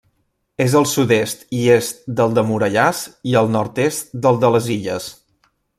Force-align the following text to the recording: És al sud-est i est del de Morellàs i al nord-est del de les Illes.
És 0.63 0.75
al 0.79 0.87
sud-est 0.91 1.43
i 1.59 1.59
est 1.75 2.01
del 2.21 2.33
de 2.39 2.45
Morellàs 2.49 3.05
i 3.33 3.39
al 3.43 3.55
nord-est 3.59 4.21
del 4.27 4.45
de 4.45 4.55
les 4.57 4.75
Illes. 4.79 5.13